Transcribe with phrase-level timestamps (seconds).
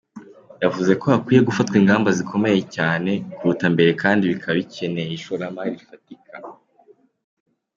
[0.63, 6.35] Yavuze ko hakwiye gufatwa ingamba zikomeye cyane kuruta mbere kandi bikaba bikeneye ishoramari rifatika.